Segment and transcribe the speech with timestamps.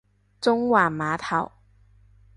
[0.41, 1.51] 中環碼頭